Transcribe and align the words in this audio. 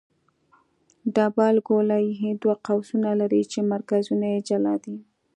ډبل 1.15 1.55
ګولایي 1.67 2.31
دوه 2.41 2.55
قوسونه 2.67 3.09
لري 3.21 3.41
چې 3.51 3.59
مرکزونه 3.71 4.25
یې 4.33 4.39
جلا 4.49 4.75
دي 4.83 4.95